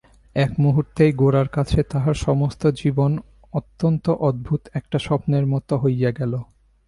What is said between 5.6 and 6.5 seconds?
হইয়া গেল।